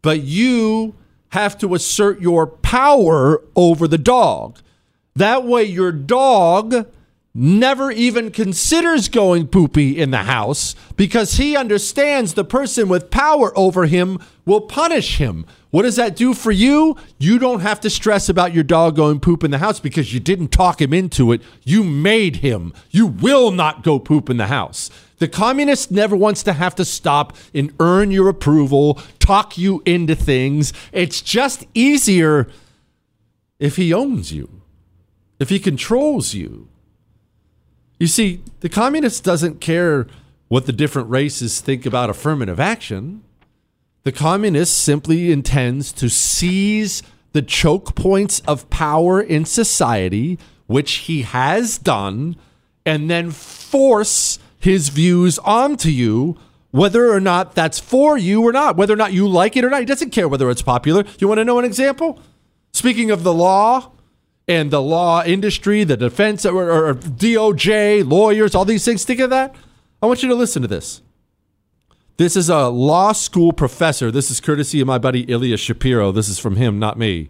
[0.02, 0.94] But you
[1.30, 4.58] have to assert your power over the dog.
[5.16, 6.86] That way, your dog
[7.34, 13.52] never even considers going poopy in the house because he understands the person with power
[13.58, 15.44] over him will punish him.
[15.70, 16.96] What does that do for you?
[17.18, 20.20] You don't have to stress about your dog going poop in the house because you
[20.20, 21.42] didn't talk him into it.
[21.64, 22.72] You made him.
[22.90, 24.88] You will not go poop in the house.
[25.18, 30.14] The communist never wants to have to stop and earn your approval, talk you into
[30.14, 30.72] things.
[30.92, 32.48] It's just easier
[33.58, 34.62] if he owns you,
[35.40, 36.68] if he controls you.
[37.98, 40.06] You see, the communist doesn't care
[40.48, 43.22] what the different races think about affirmative action.
[44.02, 47.02] The communist simply intends to seize
[47.32, 52.36] the choke points of power in society, which he has done,
[52.84, 56.36] and then force his views onto you,
[56.70, 59.70] whether or not that's for you or not, whether or not you like it or
[59.70, 59.80] not.
[59.80, 61.04] He doesn't care whether it's popular.
[61.18, 62.20] You want to know an example?
[62.72, 63.92] Speaking of the law
[64.46, 69.30] and the law industry, the defense or, or DOJ, lawyers, all these things, think of
[69.30, 69.54] that.
[70.02, 71.00] I want you to listen to this.
[72.16, 74.10] This is a law school professor.
[74.10, 76.12] This is courtesy of my buddy Ilya Shapiro.
[76.12, 77.28] This is from him, not me.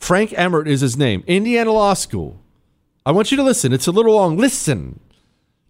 [0.00, 1.22] Frank Emmert is his name.
[1.26, 2.40] Indiana Law School.
[3.06, 3.72] I want you to listen.
[3.72, 4.36] It's a little long.
[4.36, 5.00] Listen.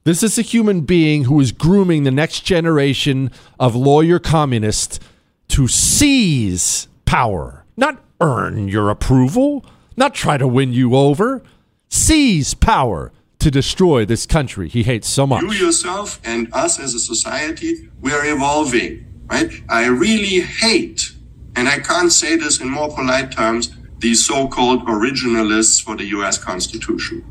[0.04, 5.00] This is a human being who is grooming the next generation of lawyer communists
[5.48, 9.64] to seize power, not earn your approval,
[9.96, 11.42] not try to win you over.
[11.88, 15.42] Seize power to destroy this country he hates so much.
[15.42, 19.52] You yourself and us as a society, we are evolving, right?
[19.68, 21.12] I really hate,
[21.54, 26.38] and I can't say this in more polite terms, these so-called originalists for the US
[26.38, 27.24] Constitution.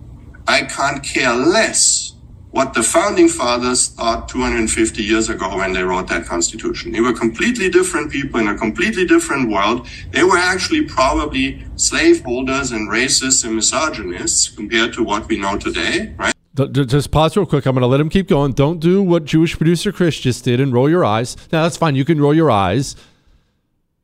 [0.48, 2.14] I can't care less
[2.54, 6.92] what the founding fathers thought 250 years ago when they wrote that constitution.
[6.92, 9.88] They were completely different people in a completely different world.
[10.12, 16.14] They were actually probably slaveholders and racists and misogynists compared to what we know today,
[16.16, 16.36] right?
[16.54, 17.66] Just pause real quick.
[17.66, 18.52] I'm going to let him keep going.
[18.52, 21.36] Don't do what Jewish producer Chris just did and roll your eyes.
[21.52, 21.96] Now, that's fine.
[21.96, 22.96] You can roll your eyes.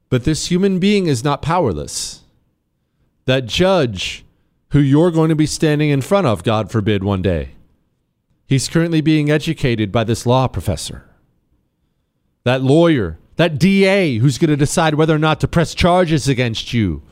[0.10, 2.24] But this human being is not powerless.
[3.26, 4.26] That judge
[4.70, 7.52] who you're going to be standing in front of, God forbid, one day
[8.50, 11.06] He's currently being educated by this law professor.
[12.46, 16.74] That lawyer, that DA who's going to decide whether or not to press charges against
[16.74, 17.04] you.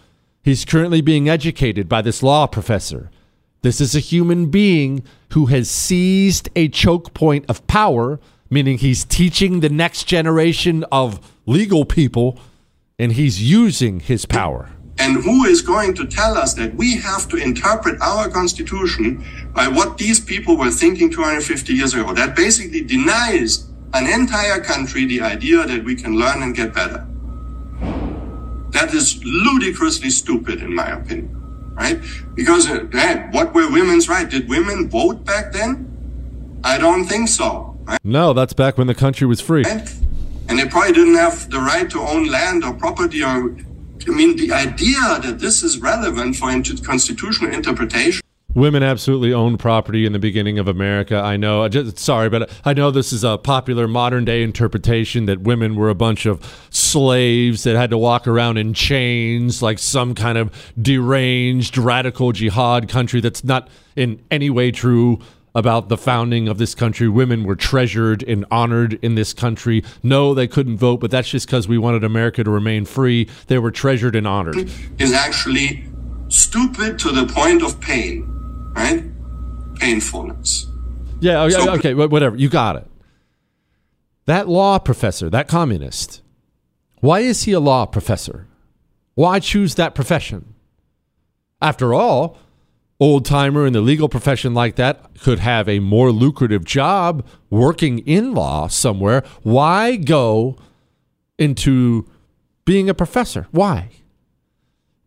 [0.41, 3.11] He's currently being educated by this law professor.
[3.61, 8.19] This is a human being who has seized a choke point of power,
[8.49, 12.39] meaning he's teaching the next generation of legal people
[12.97, 14.71] and he's using his power.
[14.99, 19.67] And who is going to tell us that we have to interpret our constitution by
[19.67, 22.13] what these people were thinking 250 years ago?
[22.13, 27.07] That basically denies an entire country the idea that we can learn and get better.
[28.71, 32.01] That is ludicrously stupid, in my opinion, right?
[32.35, 34.31] Because uh, what were women's rights?
[34.31, 36.59] Did women vote back then?
[36.63, 37.79] I don't think so.
[37.85, 37.99] Right?
[38.03, 39.63] No, that's back when the country was free.
[39.63, 39.93] Right?
[40.49, 43.55] And they probably didn't have the right to own land or property or
[44.07, 46.49] I mean, the idea that this is relevant for
[46.83, 48.21] constitutional interpretation.
[48.53, 51.17] Women absolutely owned property in the beginning of America.
[51.17, 51.63] I know.
[51.63, 55.75] I just, sorry, but I know this is a popular modern day interpretation that women
[55.75, 60.39] were a bunch of slaves that had to walk around in chains, like some kind
[60.39, 63.19] of deranged radical jihad country.
[63.21, 65.19] That's not in any way true
[65.57, 67.09] about the founding of this country.
[67.09, 69.83] Women were treasured and honored in this country.
[70.03, 73.27] No, they couldn't vote, but that's just because we wanted America to remain free.
[73.47, 74.69] They were treasured and honored.
[74.99, 75.83] Is actually
[76.29, 78.23] stupid to the point of pain,
[78.75, 79.03] right?
[79.79, 80.67] Painfulness.
[81.21, 82.37] Yeah, oh, okay, so, okay, whatever.
[82.37, 82.87] You got it.
[84.27, 86.21] That law professor, that communist,
[86.99, 88.47] why is he a law professor?
[89.15, 90.53] Why choose that profession?
[91.59, 92.37] After all,
[92.99, 97.99] old timer in the legal profession like that could have a more lucrative job working
[97.99, 99.23] in law somewhere.
[99.43, 100.57] Why go
[101.37, 102.09] into
[102.65, 103.47] being a professor?
[103.51, 103.89] Why?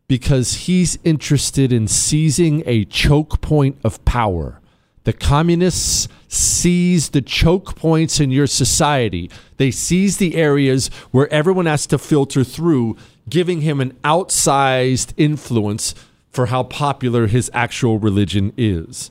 [0.06, 4.60] Because he's interested in seizing a choke point of power.
[5.04, 9.30] The communists seize the choke points in your society.
[9.56, 12.96] They seize the areas where everyone has to filter through,
[13.28, 15.94] giving him an outsized influence
[16.30, 19.10] for how popular his actual religion is.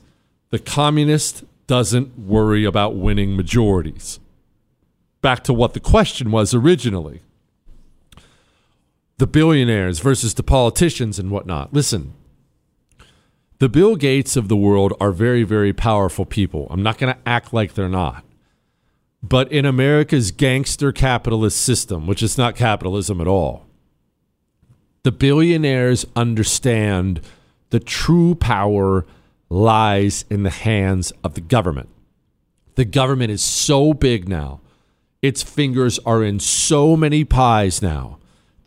[0.50, 4.18] The communist doesn't worry about winning majorities.
[5.22, 7.22] Back to what the question was originally
[9.18, 11.74] the billionaires versus the politicians and whatnot.
[11.74, 12.14] Listen,
[13.58, 16.66] the Bill Gates of the world are very, very powerful people.
[16.70, 18.24] I'm not going to act like they're not.
[19.22, 23.66] But in America's gangster capitalist system, which is not capitalism at all,
[25.02, 27.20] the billionaires understand
[27.70, 29.06] the true power
[29.48, 31.88] lies in the hands of the government.
[32.74, 34.60] The government is so big now,
[35.22, 38.18] its fingers are in so many pies now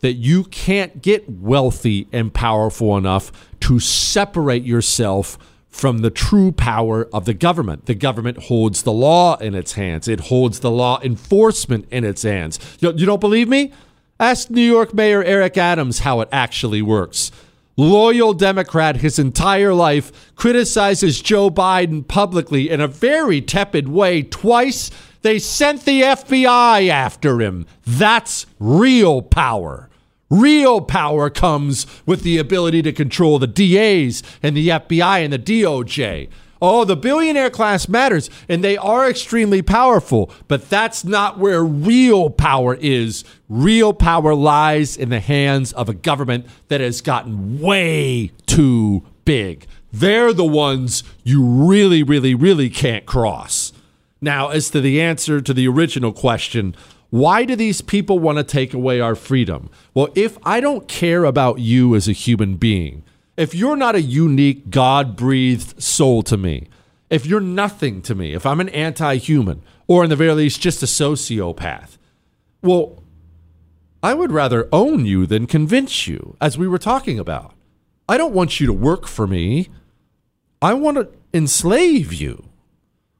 [0.01, 3.31] that you can't get wealthy and powerful enough
[3.61, 5.37] to separate yourself
[5.69, 7.85] from the true power of the government.
[7.85, 12.23] The government holds the law in its hands, it holds the law enforcement in its
[12.23, 12.59] hands.
[12.79, 13.71] You, don't believe me?
[14.23, 17.29] Ask New York Mayor Eric Adams how it actually works.
[17.75, 24.89] Loyal Democrat his entire life criticizes Joe Biden publicly in a very tepid way twice
[25.23, 27.65] They sent the FBI after him.
[27.85, 29.89] That's real power.
[30.29, 35.37] Real power comes with the ability to control the DAs and the FBI and the
[35.37, 36.29] DOJ.
[36.65, 42.29] Oh, the billionaire class matters, and they are extremely powerful, but that's not where real
[42.29, 43.25] power is.
[43.49, 49.67] Real power lies in the hands of a government that has gotten way too big.
[49.91, 53.73] They're the ones you really, really, really can't cross.
[54.21, 56.77] Now, as to the answer to the original question,
[57.09, 59.69] why do these people want to take away our freedom?
[59.93, 63.03] Well, if I don't care about you as a human being,
[63.35, 66.67] if you're not a unique, God breathed soul to me,
[67.09, 70.61] if you're nothing to me, if I'm an anti human, or in the very least,
[70.61, 71.97] just a sociopath,
[72.61, 73.03] well,
[74.01, 77.53] I would rather own you than convince you, as we were talking about.
[78.07, 79.69] I don't want you to work for me.
[80.61, 82.49] I want to enslave you.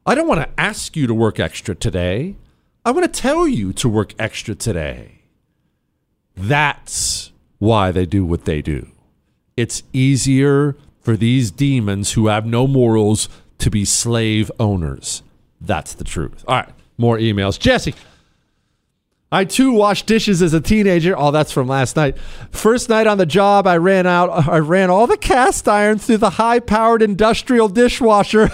[0.05, 2.35] I don't want to ask you to work extra today.
[2.85, 5.21] I want to tell you to work extra today.
[6.35, 8.92] That's why they do what they do
[9.55, 13.29] it's easier for these demons who have no morals
[13.59, 15.23] to be slave owners.
[15.61, 16.43] That's the truth.
[16.47, 17.59] All right, more emails.
[17.59, 17.95] Jesse.
[19.33, 21.17] I too washed dishes as a teenager.
[21.17, 22.19] Oh, that's from last night.
[22.51, 24.47] First night on the job, I ran out.
[24.47, 28.51] I ran all the cast iron through the high-powered industrial dishwasher.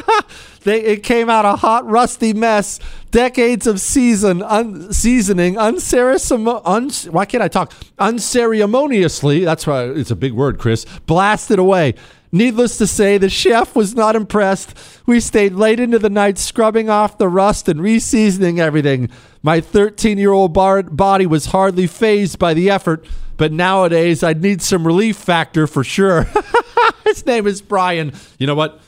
[0.62, 2.80] they, it came out a hot, rusty mess.
[3.10, 7.74] Decades of season un, seasoning, unceremon, un, why can't I talk?
[7.98, 9.44] Unceremoniously.
[9.44, 10.86] That's why it's a big word, Chris.
[11.04, 11.96] Blasted away.
[12.34, 14.76] Needless to say, the chef was not impressed.
[15.06, 19.08] We stayed late into the night scrubbing off the rust and reseasoning everything.
[19.44, 23.06] My 13 year old bar- body was hardly phased by the effort,
[23.36, 26.26] but nowadays I'd need some relief factor for sure.
[27.04, 28.12] His name is Brian.
[28.40, 28.80] You know what?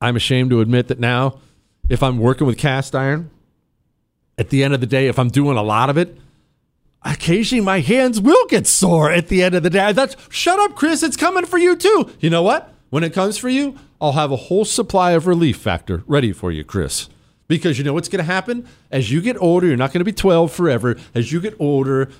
[0.00, 1.38] I'm ashamed to admit that now,
[1.88, 3.30] if I'm working with cast iron,
[4.36, 6.18] at the end of the day, if I'm doing a lot of it,
[7.04, 9.92] occasionally my hands will get sore at the end of the day.
[9.92, 11.02] That's shut up, Chris.
[11.02, 12.10] It's coming for you too.
[12.20, 12.72] You know what?
[12.90, 16.52] When it comes for you, I'll have a whole supply of relief factor ready for
[16.52, 17.08] you, Chris.
[17.48, 18.68] Because you know what's going to happen?
[18.90, 20.96] As you get older, you're not going to be 12 forever.
[21.14, 22.10] As you get older,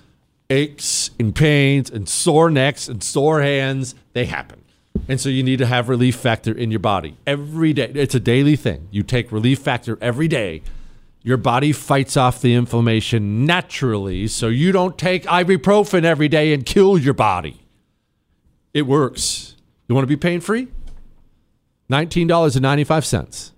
[0.51, 4.65] aches and pains and sore necks and sore hands, they happen.
[5.09, 7.91] And so you need to have relief factor in your body every day.
[7.95, 8.89] It's a daily thing.
[8.91, 10.63] You take relief factor every day
[11.25, 16.67] your body fights off the inflammation naturally, so you don't take ibuprofen every day and
[16.67, 17.63] kill your body.
[18.75, 19.57] It works.
[19.89, 20.69] You want to be pain free?
[21.91, 23.53] $19.95.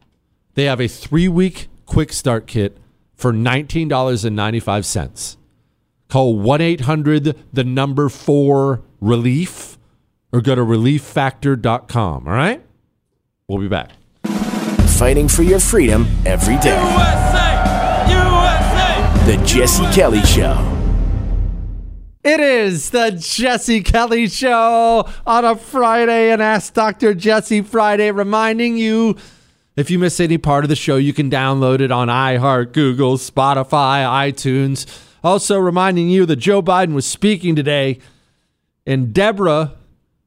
[0.54, 2.78] They have a three week quick start kit
[3.14, 5.36] for $19.95.
[6.08, 9.76] Call 1 800 the number four relief
[10.32, 12.28] or go to relieffactor.com.
[12.28, 12.62] All right?
[13.48, 13.90] We'll be back.
[14.98, 16.80] Fighting for your freedom every day.
[16.80, 17.45] USA!
[18.08, 19.24] USA!
[19.26, 20.72] The Jesse Kelly Show.
[22.24, 27.14] It is the Jesse Kelly Show on a Friday and Ask Dr.
[27.14, 29.16] Jesse Friday, reminding you
[29.76, 33.18] if you miss any part of the show, you can download it on iHeart, Google,
[33.18, 34.86] Spotify, iTunes.
[35.22, 37.98] Also, reminding you that Joe Biden was speaking today
[38.86, 39.74] and Deborah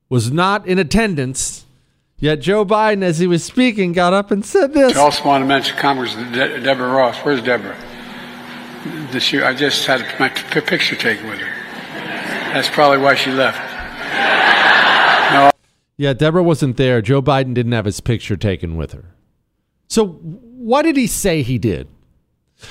[0.07, 1.65] was not in attendance.
[2.19, 4.97] Yet Joe Biden, as he was speaking, got up and said this.
[4.97, 7.17] I also want to mention Congress De- Deborah Ross.
[7.19, 7.77] Where's Deborah?
[9.11, 11.53] This year, I just had my p- picture taken with her.
[12.53, 13.57] That's probably why she left.
[15.33, 15.51] No,
[15.97, 17.01] Yeah, Deborah wasn't there.
[17.01, 19.15] Joe Biden didn't have his picture taken with her.
[19.87, 21.87] So, what did he say he did?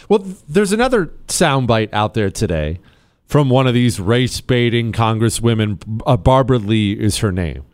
[0.08, 2.80] Well, there's another soundbite out there today
[3.24, 6.02] from one of these race baiting congresswomen.
[6.06, 7.64] Uh, Barbara Lee is her name,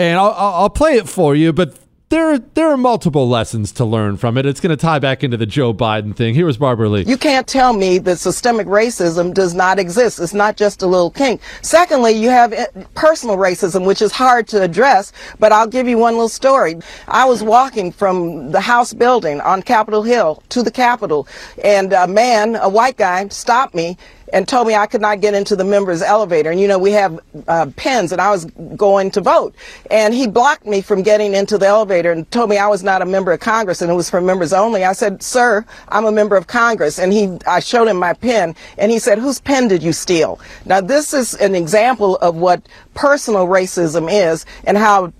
[0.00, 1.52] and I'll, I'll play it for you.
[1.52, 1.74] But
[2.08, 4.46] there there are multiple lessons to learn from it.
[4.46, 6.34] It's going to tie back into the Joe Biden thing.
[6.34, 7.04] Here was Barbara Lee.
[7.06, 10.18] You can't tell me that systemic racism does not exist.
[10.18, 11.40] It's not just a little kink.
[11.62, 15.98] Secondly, you have eh, personal racism, which is hard to address, but I'll give you
[15.98, 16.80] one little story.
[17.06, 21.28] I was walking from the House building on Capitol Hill to the Capitol,
[21.62, 23.96] and a man, a white guy, stopped me
[24.32, 26.50] and told me I could not get into the members elevator.
[26.50, 27.18] And you know, we have
[27.48, 28.44] uh, pens and I was
[28.76, 29.54] going to vote.
[29.90, 33.02] And he blocked me from getting into the elevator and told me I was not
[33.02, 34.84] a member of Congress and it was for members only.
[34.84, 36.98] I said, sir, I'm a member of Congress.
[36.98, 40.40] And he, I showed him my pen and he said, whose pen did you steal?
[40.64, 45.12] Now this is an example of what personal racism is and how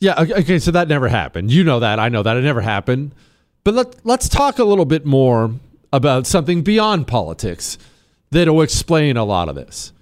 [0.00, 1.50] Yeah, okay, so that never happened.
[1.50, 1.98] You know that.
[1.98, 2.36] I know that.
[2.36, 3.12] It never happened.
[3.64, 5.52] But let, let's talk a little bit more
[5.92, 7.78] about something beyond politics
[8.32, 9.92] that'll explain a lot of this.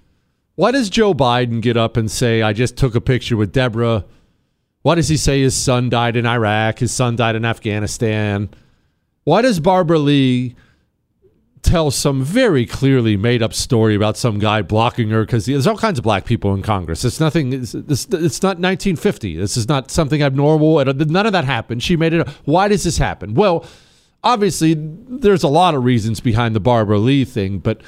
[0.55, 4.05] Why does Joe Biden get up and say, I just took a picture with Deborah?
[4.81, 6.79] Why does he say his son died in Iraq?
[6.79, 8.49] His son died in Afghanistan?
[9.23, 10.55] Why does Barbara Lee
[11.61, 15.77] tell some very clearly made up story about some guy blocking her because there's all
[15.77, 17.05] kinds of black people in Congress.
[17.05, 17.53] It's nothing.
[17.53, 19.37] It's, it's, it's not 1950.
[19.37, 20.83] This is not something abnormal.
[20.83, 21.83] None of that happened.
[21.83, 22.21] She made it.
[22.21, 22.29] Up.
[22.45, 23.35] Why does this happen?
[23.35, 23.65] Well,
[24.23, 27.81] obviously, there's a lot of reasons behind the Barbara Lee thing, but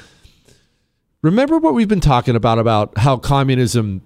[1.24, 4.02] remember what we've been talking about about how communism.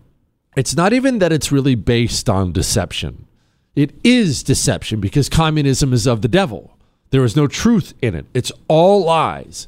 [0.57, 3.27] It's not even that it's really based on deception.
[3.75, 6.79] It is deception because communism is of the devil.
[7.11, 8.27] There is no truth in it.
[8.35, 9.67] It's all lies.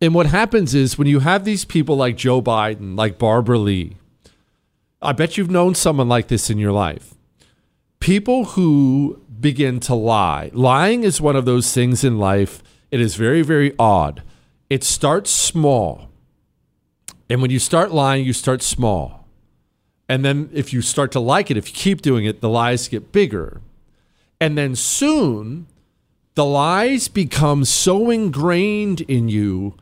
[0.00, 3.96] And what happens is when you have these people like Joe Biden, like Barbara Lee,
[5.00, 7.14] I bet you've known someone like this in your life.
[8.00, 10.50] People who begin to lie.
[10.52, 12.62] Lying is one of those things in life.
[12.90, 14.22] It is very, very odd.
[14.68, 16.09] It starts small.
[17.30, 19.26] And when you start lying, you start small.
[20.08, 22.88] And then if you start to like it, if you keep doing it, the lies
[22.88, 23.60] get bigger.
[24.40, 25.66] And then soon,
[26.34, 29.76] the lies become so ingrained in you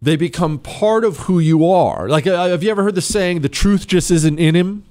[0.00, 2.10] they become part of who you are.
[2.10, 4.84] Like uh, have you ever heard the saying the truth just isn't in him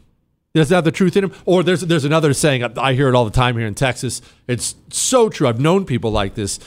[0.54, 1.34] there's not the truth in him?
[1.46, 4.22] Or there's there's another saying i hear it all the time here in texas.
[4.48, 5.48] It's so true.
[5.48, 6.60] I've known people like this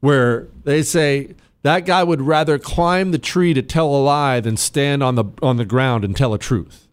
[0.00, 1.34] where they say
[1.66, 5.24] that guy would rather climb the tree to tell a lie than stand on the
[5.42, 6.88] on the ground and tell a truth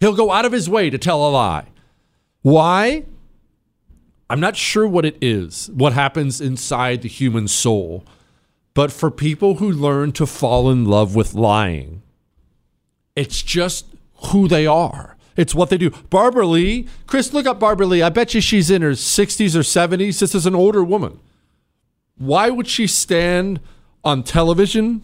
[0.00, 1.66] he'll go out of his way to tell a lie
[2.42, 3.04] why
[4.28, 8.04] I'm not sure what it is, what happens inside the human soul,
[8.74, 12.02] but for people who learn to fall in love with lying,
[13.14, 13.86] it's just
[14.30, 15.16] who they are.
[15.36, 15.90] It's what they do.
[16.10, 18.02] Barbara Lee, Chris, look up Barbara Lee.
[18.02, 20.18] I bet you she's in her 60s or 70s.
[20.18, 21.20] This is an older woman.
[22.16, 23.60] Why would she stand
[24.06, 25.02] on television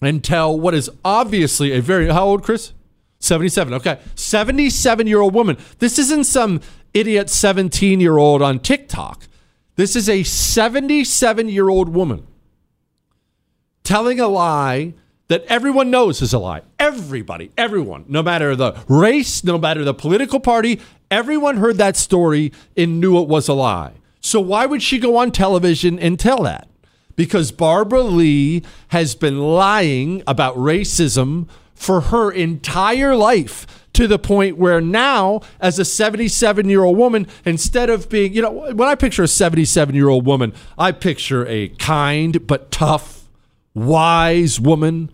[0.00, 2.72] and tell what is obviously a very, how old, Chris?
[3.18, 3.74] 77.
[3.74, 3.98] Okay.
[4.14, 5.56] 77 year old woman.
[5.78, 6.60] This isn't some
[6.92, 9.24] idiot 17 year old on TikTok.
[9.76, 12.26] This is a 77 year old woman
[13.82, 14.94] telling a lie
[15.28, 16.62] that everyone knows is a lie.
[16.78, 20.80] Everybody, everyone, no matter the race, no matter the political party,
[21.10, 23.94] everyone heard that story and knew it was a lie.
[24.20, 26.68] So why would she go on television and tell that?
[27.16, 34.58] Because Barbara Lee has been lying about racism for her entire life to the point
[34.58, 38.94] where now, as a 77 year old woman, instead of being, you know, when I
[38.94, 43.24] picture a 77 year old woman, I picture a kind but tough,
[43.74, 45.10] wise woman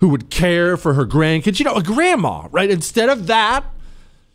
[0.00, 2.70] who would care for her grandkids, you know, a grandma, right?
[2.70, 3.64] Instead of that,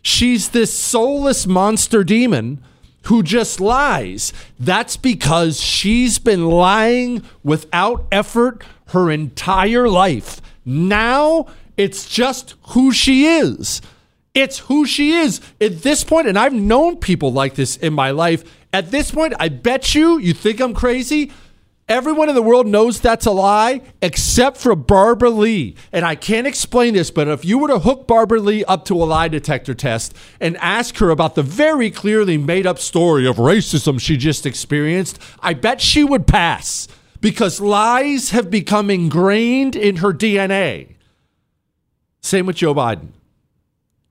[0.01, 2.63] she's this soulless monster demon
[3.03, 4.33] who just lies.
[4.59, 10.41] That's because she's been lying without effort her entire life.
[10.65, 11.47] Now
[11.77, 13.81] it's just who she is.
[14.33, 18.11] It's who she is at this point, and I've known people like this in my
[18.11, 18.43] life.
[18.71, 21.31] At this point, I bet you, you think I'm crazy.
[21.89, 25.75] Everyone in the world knows that's a lie except for Barbara Lee.
[25.91, 28.93] And I can't explain this, but if you were to hook Barbara Lee up to
[28.93, 33.37] a lie detector test and ask her about the very clearly made up story of
[33.37, 36.87] racism she just experienced, I bet she would pass
[37.21, 40.93] because lies have become ingrained in her DNA.
[42.21, 43.13] Same with Joe Biden.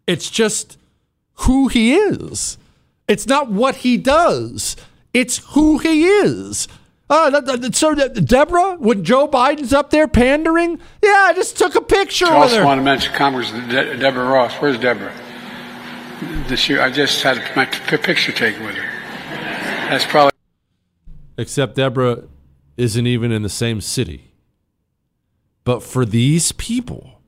[0.04, 0.78] It's just
[1.34, 2.58] who he is.
[3.06, 4.74] It's not what he does.
[5.14, 6.66] It's who he is.
[7.10, 12.26] Uh, so, Deborah, when Joe Biden's up there pandering, yeah, I just took a picture
[12.26, 14.52] I also want to mention Congress, De- Deborah Ross.
[14.56, 15.14] Where's Deborah?
[16.48, 18.90] This year, I just had my p- picture taken with her.
[19.88, 20.32] That's probably.
[21.38, 22.24] Except Deborah
[22.76, 24.34] isn't even in the same city.
[25.64, 27.22] But for these people,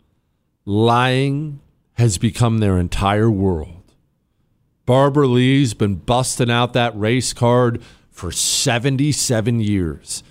[0.65, 1.61] lying
[1.95, 3.83] has become their entire world.
[4.85, 7.81] Barbara Lee's been busting out that race card
[8.21, 10.23] for 77 years.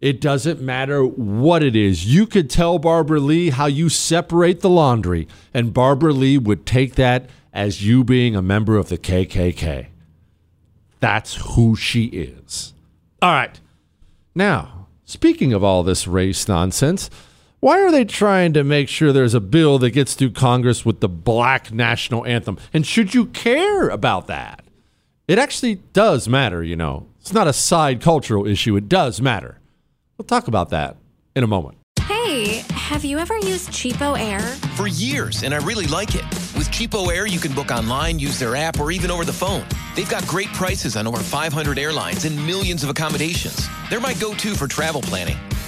[0.00, 2.06] It doesn't matter what it is.
[2.06, 6.94] You could tell Barbara Lee how you separate the laundry, and Barbara Lee would take
[6.94, 9.88] that as you being a member of the KKK.
[11.00, 12.74] That's who she is.
[13.20, 13.58] All right.
[14.36, 17.10] Now, speaking of all this race nonsense,
[17.58, 21.00] why are they trying to make sure there's a bill that gets through Congress with
[21.00, 22.56] the black national anthem?
[22.72, 24.64] And should you care about that?
[25.26, 27.08] It actually does matter, you know.
[27.22, 29.60] It's not a side cultural issue, it does matter.
[30.18, 30.96] We'll talk about that
[31.36, 31.78] in a moment.
[32.00, 34.40] Hey, have you ever used Cheapo Air?
[34.74, 36.24] For years, and I really like it.
[36.58, 39.64] With Cheapo Air, you can book online, use their app, or even over the phone.
[39.94, 43.68] They've got great prices on over 500 airlines and millions of accommodations.
[43.88, 45.36] They're my go to for travel planning.